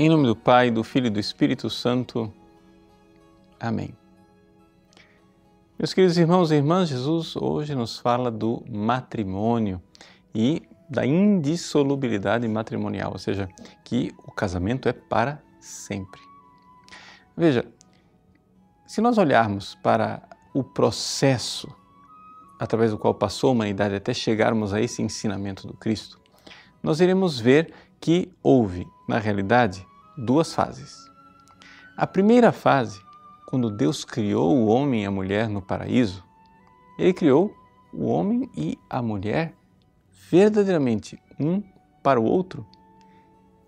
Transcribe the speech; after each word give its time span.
Em 0.00 0.08
nome 0.08 0.28
do 0.28 0.36
Pai, 0.36 0.70
do 0.70 0.84
Filho 0.84 1.08
e 1.08 1.10
do 1.10 1.18
Espírito 1.18 1.68
Santo. 1.68 2.32
Amém. 3.58 3.92
Meus 5.76 5.92
queridos 5.92 6.16
irmãos 6.16 6.52
e 6.52 6.54
irmãs, 6.54 6.88
Jesus 6.88 7.34
hoje 7.34 7.74
nos 7.74 7.98
fala 7.98 8.30
do 8.30 8.62
matrimônio 8.70 9.82
e 10.32 10.62
da 10.88 11.04
indissolubilidade 11.04 12.46
matrimonial, 12.46 13.10
ou 13.10 13.18
seja, 13.18 13.48
que 13.82 14.14
o 14.18 14.30
casamento 14.30 14.88
é 14.88 14.92
para 14.92 15.42
sempre. 15.58 16.20
Veja, 17.36 17.66
se 18.86 19.00
nós 19.00 19.18
olharmos 19.18 19.74
para 19.82 20.22
o 20.54 20.62
processo 20.62 21.68
através 22.56 22.92
do 22.92 22.98
qual 22.98 23.14
passou 23.14 23.50
a 23.50 23.52
humanidade 23.52 23.96
até 23.96 24.14
chegarmos 24.14 24.72
a 24.72 24.80
esse 24.80 25.02
ensinamento 25.02 25.66
do 25.66 25.74
Cristo, 25.74 26.20
nós 26.80 27.00
iremos 27.00 27.40
ver 27.40 27.74
que 28.00 28.32
houve, 28.40 28.86
na 29.08 29.18
realidade, 29.18 29.87
duas 30.18 30.52
fases. 30.52 31.08
A 31.96 32.06
primeira 32.06 32.50
fase, 32.50 33.00
quando 33.46 33.70
Deus 33.70 34.04
criou 34.04 34.56
o 34.56 34.66
homem 34.66 35.04
e 35.04 35.06
a 35.06 35.10
mulher 35.10 35.48
no 35.48 35.62
paraíso, 35.62 36.24
ele 36.98 37.14
criou 37.14 37.54
o 37.92 38.06
homem 38.06 38.50
e 38.56 38.76
a 38.90 39.00
mulher 39.00 39.54
verdadeiramente 40.28 41.22
um 41.38 41.62
para 42.02 42.20
o 42.20 42.24
outro, 42.24 42.66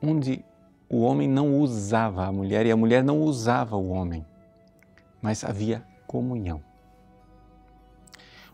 onde 0.00 0.44
o 0.88 1.00
homem 1.00 1.28
não 1.28 1.58
usava 1.58 2.24
a 2.24 2.32
mulher 2.32 2.64
e 2.64 2.70
a 2.70 2.76
mulher 2.76 3.02
não 3.02 3.20
usava 3.20 3.76
o 3.76 3.88
homem, 3.88 4.24
mas 5.20 5.42
havia 5.42 5.84
comunhão. 6.06 6.62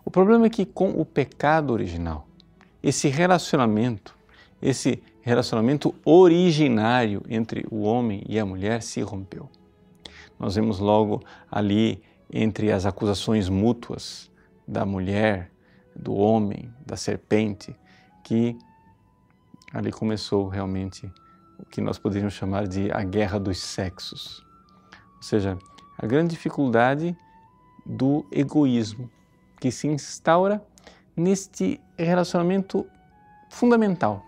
O 0.03 0.11
problema 0.11 0.47
é 0.47 0.51
que 0.51 0.65
com 0.65 0.91
o 0.91 1.05
pecado 1.05 1.73
original, 1.73 2.27
esse 2.83 3.09
relacionamento, 3.09 4.17
esse 4.63 5.03
relacionamento 5.21 5.93
originário 6.05 7.23
entre 7.29 7.67
o 7.69 7.83
homem 7.83 8.23
e 8.29 8.39
a 8.39 8.47
mulher 8.47 8.81
se 8.81 9.01
rompeu. 9.03 9.51
Nós 10.39 10.55
vemos 10.55 10.79
logo 10.79 11.21
ali 11.51 12.01
entre 12.33 12.71
as 12.71 12.87
acusações 12.87 13.49
mútuas 13.49 14.31
da 14.67 14.87
mulher, 14.87 15.51
do 15.95 16.15
homem, 16.15 16.73
da 16.87 16.97
serpente, 16.97 17.75
que 18.23 18.57
ali 19.73 19.91
começou 19.91 20.49
realmente 20.49 21.11
o 21.59 21.67
que 21.67 21.81
nós 21.81 21.99
poderíamos 21.99 22.35
chamar 22.35 22.69
de 22.69 22.91
a 22.93 23.03
guerra 23.03 23.39
dos 23.39 23.59
sexos. 23.59 24.45
Ou 25.17 25.23
seja, 25.23 25.59
a 25.99 26.07
grande 26.07 26.31
dificuldade 26.31 27.17
do 27.85 28.25
egoísmo 28.31 29.11
que 29.61 29.71
se 29.73 29.89
instaura 29.89 30.65
neste 31.17 31.81
relacionamento 31.99 32.87
fundamental 33.51 34.25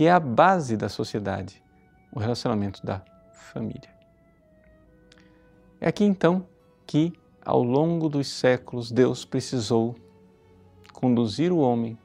que 0.00 0.06
é 0.06 0.10
a 0.10 0.18
base 0.18 0.78
da 0.78 0.88
sociedade, 0.88 1.62
o 2.10 2.18
relacionamento 2.18 2.82
da 2.82 3.02
família. 3.34 3.90
É 5.78 5.88
aqui 5.88 6.04
então 6.04 6.46
que, 6.86 7.12
ao 7.44 7.62
longo 7.62 8.08
dos 8.08 8.26
séculos, 8.26 8.90
Deus 8.90 9.26
precisou 9.26 9.94
conduzir 10.94 11.52
o 11.52 11.58
homem 11.58 11.98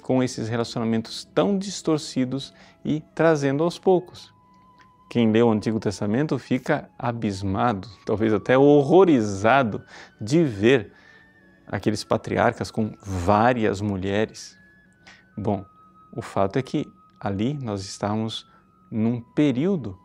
com 0.00 0.22
esses 0.22 0.48
relacionamentos 0.48 1.28
tão 1.34 1.58
distorcidos 1.58 2.54
e 2.82 3.02
trazendo 3.14 3.64
aos 3.64 3.78
poucos. 3.78 4.32
Quem 5.10 5.30
lê 5.30 5.42
o 5.42 5.52
Antigo 5.52 5.78
Testamento 5.78 6.38
fica 6.38 6.88
abismado, 6.98 7.86
talvez 8.06 8.32
até 8.32 8.56
horrorizado 8.56 9.84
de 10.18 10.42
ver 10.42 10.90
aqueles 11.66 12.02
patriarcas 12.02 12.70
com 12.70 12.94
várias 13.02 13.82
mulheres. 13.82 14.56
Bom, 15.36 15.66
o 16.16 16.22
fato 16.22 16.58
é 16.58 16.62
que 16.62 16.90
ali 17.20 17.54
nós 17.54 17.82
estávamos 17.82 18.46
num 18.90 19.20
período 19.20 19.98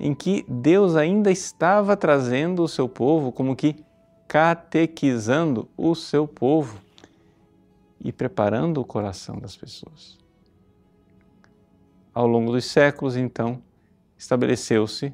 em 0.00 0.14
que 0.14 0.44
Deus 0.48 0.96
ainda 0.96 1.30
estava 1.30 1.96
trazendo 1.96 2.64
o 2.64 2.68
seu 2.68 2.88
povo, 2.88 3.30
como 3.30 3.54
que 3.54 3.76
catequizando 4.26 5.68
o 5.76 5.94
seu 5.94 6.26
povo 6.26 6.80
e 8.00 8.10
preparando 8.10 8.80
o 8.80 8.84
coração 8.84 9.38
das 9.38 9.56
pessoas. 9.56 10.18
Ao 12.12 12.26
longo 12.26 12.50
dos 12.50 12.64
séculos, 12.64 13.16
então, 13.16 13.62
estabeleceu-se 14.18 15.12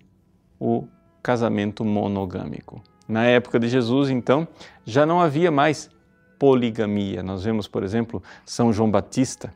o 0.59 0.87
casamento 1.22 1.84
monogâmico. 1.84 2.82
Na 3.06 3.25
época 3.25 3.60
de 3.60 3.69
Jesus, 3.69 4.09
então, 4.09 4.48
já 4.84 5.04
não 5.04 5.21
havia 5.21 5.50
mais 5.50 5.91
poligamia. 6.38 7.22
Nós 7.22 7.44
vemos, 7.44 7.69
por 7.69 7.82
exemplo, 7.82 8.22
São 8.47 8.72
João 8.72 8.91
Batista, 8.91 9.53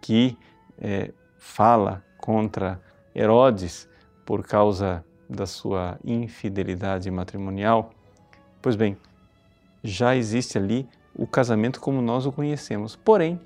que 0.00 0.36
é, 0.82 1.12
fala 1.38 2.04
contra 2.18 2.82
Herodes 3.14 3.88
por 4.26 4.44
causa 4.44 5.04
da 5.28 5.46
sua 5.46 5.98
infidelidade 6.04 7.08
matrimonial, 7.10 7.90
pois 8.60 8.74
bem, 8.74 8.98
já 9.82 10.16
existe 10.16 10.58
ali 10.58 10.88
o 11.14 11.26
casamento 11.26 11.80
como 11.80 12.02
nós 12.02 12.26
o 12.26 12.32
conhecemos. 12.32 12.96
Porém, 12.96 13.40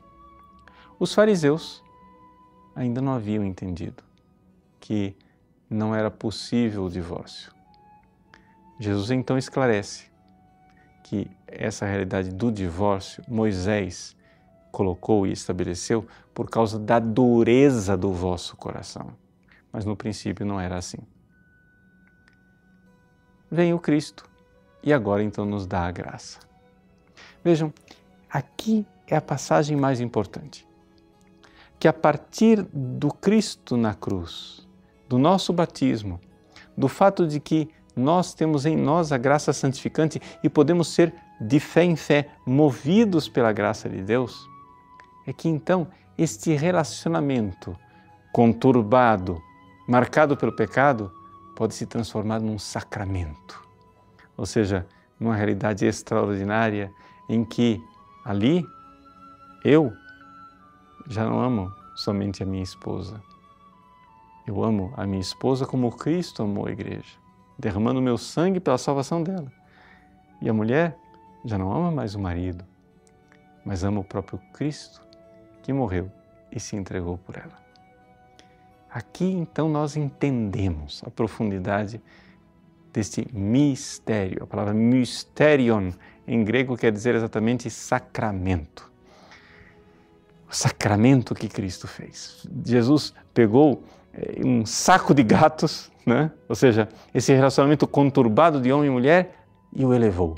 os 0.99 1.13
fariseus 1.13 1.85
ainda 2.75 3.01
não 3.01 3.13
haviam 3.13 3.45
entendido 3.45 4.03
que 4.81 5.15
não 5.69 5.95
era 5.95 6.11
possível 6.11 6.85
o 6.85 6.91
divórcio. 6.91 7.53
Jesus 8.79 9.11
então 9.11 9.37
esclarece 9.37 10.11
que 11.03 11.31
essa 11.47 11.87
realidade 11.87 12.31
do 12.31 12.51
divórcio, 12.51 13.23
Moisés 13.29 14.16
colocou 14.77 15.27
e 15.27 15.33
estabeleceu 15.33 16.07
por 16.35 16.51
causa 16.51 16.79
da 16.79 16.99
dureza 16.99 17.97
do 17.97 18.13
vosso 18.13 18.55
coração. 18.59 19.09
Mas 19.73 19.87
no 19.87 19.97
princípio 19.97 20.45
não 20.45 20.61
era 20.61 20.77
assim. 20.77 20.99
Vem 23.51 23.73
o 23.73 23.79
Cristo 23.79 24.29
e 24.83 24.93
agora 24.93 25.23
então 25.23 25.47
nos 25.47 25.67
dá 25.67 25.87
a 25.87 25.91
graça. 25.91 26.41
Vejam, 27.43 27.73
aqui 28.29 28.85
é 29.07 29.17
a 29.17 29.21
passagem 29.23 29.79
mais 29.79 29.99
importante. 29.99 30.69
Que 31.81 31.89
a 31.89 31.93
partir 31.93 32.61
do 32.71 33.09
Cristo 33.09 33.79
na 33.79 33.95
cruz, 33.95 34.69
do 35.09 35.17
nosso 35.17 35.55
batismo, 35.55 36.21
do 36.77 36.87
fato 36.87 37.27
de 37.27 37.41
que 37.41 37.71
nós 37.97 38.35
temos 38.35 38.67
em 38.67 38.77
nós 38.77 39.11
a 39.11 39.17
graça 39.17 39.55
santificante 39.55 40.21
e 40.45 40.51
podemos 40.51 40.89
ser 40.89 41.15
de 41.41 41.59
fé 41.59 41.83
em 41.83 41.97
fé 41.97 42.29
movidos 42.45 43.27
pela 43.27 43.53
graça 43.53 43.89
de 43.89 44.03
Deus, 44.03 44.47
é 45.27 45.33
que 45.33 45.49
então 45.49 45.89
este 46.17 46.55
relacionamento 46.55 47.77
conturbado, 48.33 49.43
marcado 49.89 50.37
pelo 50.37 50.53
pecado, 50.53 51.13
pode 51.57 51.75
se 51.75 51.87
transformar 51.87 52.39
num 52.41 52.59
sacramento. 52.59 53.63
Ou 54.37 54.47
seja, 54.47 54.87
numa 55.19 55.35
realidade 55.35 55.87
extraordinária 55.87 56.93
em 57.29 57.45
que 57.45 57.83
ali 58.25 58.65
eu 59.65 59.93
já 61.09 61.25
não 61.25 61.41
amo 61.41 61.73
somente 61.95 62.43
a 62.43 62.47
minha 62.47 62.63
esposa. 62.63 63.23
Eu 64.47 64.63
amo 64.63 64.93
a 64.97 65.07
minha 65.07 65.21
esposa 65.21 65.67
como 65.67 65.91
Cristo 65.97 66.43
amou 66.43 66.67
a 66.67 66.71
igreja, 66.71 67.17
derramando 67.59 68.03
meu 68.03 68.19
sangue 68.19 68.61
pela 68.61 68.79
salvação 68.79 69.23
dela. 69.23 69.51
E 70.41 70.49
a 70.49 70.53
mulher 70.53 70.97
já 71.45 71.57
não 71.57 71.73
ama 71.73 71.91
mais 71.91 72.15
o 72.15 72.21
marido, 72.21 72.65
mas 73.65 73.83
ama 73.83 74.01
o 74.01 74.05
próprio 74.05 74.39
Cristo 74.53 75.06
que 75.67 75.73
morreu 75.73 76.09
e 76.53 76.61
se 76.61 76.77
entregou 76.77 77.19
por 77.19 77.37
ela. 77.37 77.59
Aqui 78.89 79.25
então 79.25 79.69
nós 79.69 79.97
entendemos 79.97 81.03
a 81.05 81.11
profundidade 81.11 82.01
deste 82.93 83.27
mistério. 83.37 84.45
A 84.45 84.47
palavra 84.47 84.73
mysterion 84.73 85.91
em 86.25 86.45
grego 86.45 86.77
quer 86.77 86.93
dizer 86.93 87.17
exatamente 87.17 87.69
sacramento. 87.69 88.89
O 90.49 90.55
sacramento 90.55 91.35
que 91.35 91.49
Cristo 91.49 91.89
fez. 91.89 92.47
Jesus 92.65 93.13
pegou 93.35 93.83
eh, 94.15 94.41
um 94.45 94.65
saco 94.65 95.13
de 95.13 95.25
gatos, 95.25 95.91
né? 96.07 96.31
ou 96.49 96.55
seja, 96.55 96.89
esse 97.13 97.35
relacionamento 97.35 97.89
conturbado 97.89 98.61
de 98.61 98.73
homem 98.73 98.87
e 98.87 98.93
mulher, 98.93 99.45
e 99.75 99.85
o 99.85 99.93
elevou. 99.93 100.37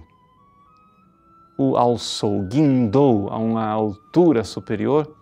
O 1.58 1.76
alçou, 1.76 2.42
guindou 2.44 3.28
a 3.28 3.36
uma 3.36 3.66
altura 3.66 4.42
superior 4.42 5.17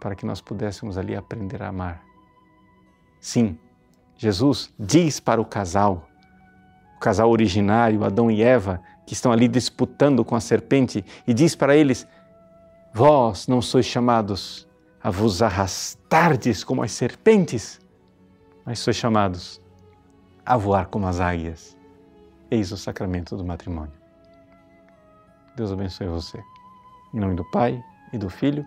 para 0.00 0.14
que 0.14 0.24
nós 0.24 0.40
pudéssemos 0.40 0.96
ali 0.96 1.14
aprender 1.14 1.62
a 1.62 1.68
amar. 1.68 2.02
Sim, 3.20 3.58
Jesus 4.16 4.72
diz 4.78 5.20
para 5.20 5.40
o 5.40 5.44
casal, 5.44 6.08
o 6.96 6.98
casal 6.98 7.30
originário, 7.30 8.02
Adão 8.02 8.30
e 8.30 8.42
Eva, 8.42 8.82
que 9.06 9.12
estão 9.12 9.30
ali 9.30 9.46
disputando 9.46 10.24
com 10.24 10.34
a 10.34 10.40
serpente, 10.40 11.04
e 11.26 11.34
diz 11.34 11.54
para 11.54 11.76
eles: 11.76 12.08
Vós 12.92 13.46
não 13.46 13.60
sois 13.60 13.84
chamados 13.84 14.66
a 15.02 15.10
vos 15.10 15.42
arrastardes 15.42 16.64
como 16.64 16.82
as 16.82 16.92
serpentes, 16.92 17.78
mas 18.64 18.78
sois 18.78 18.96
chamados 18.96 19.60
a 20.44 20.56
voar 20.56 20.86
como 20.86 21.06
as 21.06 21.20
águias. 21.20 21.76
Eis 22.50 22.72
o 22.72 22.76
sacramento 22.76 23.36
do 23.36 23.44
matrimônio. 23.44 23.92
Deus 25.56 25.70
abençoe 25.70 26.08
você. 26.08 26.42
Em 27.12 27.20
nome 27.20 27.34
do 27.34 27.44
Pai 27.50 27.82
e 28.12 28.18
do 28.18 28.28
Filho 28.28 28.66